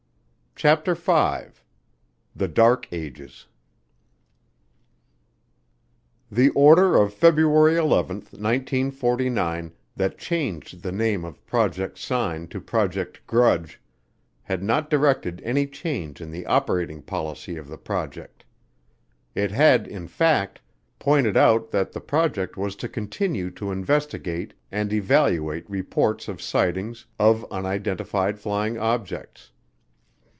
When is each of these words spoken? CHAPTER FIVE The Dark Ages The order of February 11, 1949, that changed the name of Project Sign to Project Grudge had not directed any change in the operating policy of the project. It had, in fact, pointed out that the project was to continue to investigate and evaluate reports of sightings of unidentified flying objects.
CHAPTER 0.53 0.93
FIVE 0.93 1.63
The 2.35 2.47
Dark 2.47 2.87
Ages 2.93 3.47
The 6.31 6.49
order 6.51 6.97
of 6.97 7.15
February 7.15 7.77
11, 7.77 8.17
1949, 8.17 9.71
that 9.95 10.19
changed 10.19 10.83
the 10.83 10.91
name 10.91 11.25
of 11.25 11.43
Project 11.47 11.97
Sign 11.97 12.45
to 12.49 12.61
Project 12.61 13.25
Grudge 13.25 13.81
had 14.43 14.61
not 14.61 14.87
directed 14.91 15.41
any 15.43 15.65
change 15.65 16.21
in 16.21 16.29
the 16.29 16.45
operating 16.45 17.01
policy 17.01 17.55
of 17.57 17.67
the 17.67 17.77
project. 17.79 18.45
It 19.33 19.49
had, 19.49 19.87
in 19.87 20.05
fact, 20.07 20.61
pointed 20.99 21.35
out 21.37 21.71
that 21.71 21.91
the 21.91 22.01
project 22.01 22.55
was 22.55 22.75
to 22.75 22.89
continue 22.89 23.49
to 23.51 23.71
investigate 23.71 24.53
and 24.71 24.93
evaluate 24.93 25.67
reports 25.67 26.27
of 26.27 26.39
sightings 26.39 27.07
of 27.17 27.45
unidentified 27.51 28.37
flying 28.37 28.77
objects. 28.77 29.51